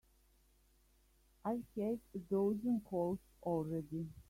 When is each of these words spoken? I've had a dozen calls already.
I've 1.45 1.63
had 1.75 1.99
a 2.15 2.19
dozen 2.29 2.81
calls 2.89 3.19
already. 3.43 4.09